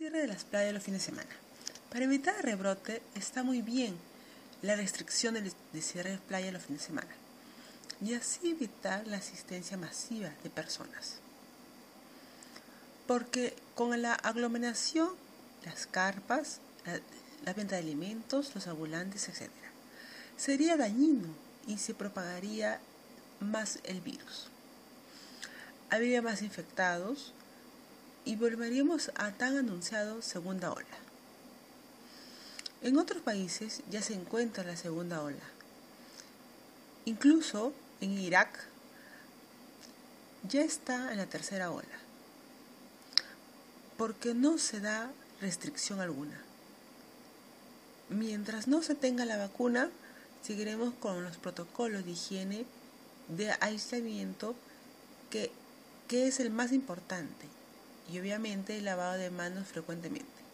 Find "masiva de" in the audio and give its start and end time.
9.76-10.48